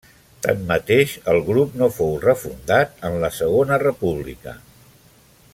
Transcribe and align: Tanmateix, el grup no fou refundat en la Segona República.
Tanmateix, 0.45 1.13
el 1.33 1.37
grup 1.49 1.75
no 1.83 1.91
fou 1.99 2.11
refundat 2.25 3.07
en 3.11 3.21
la 3.27 3.33
Segona 3.41 3.81
República. 3.87 4.59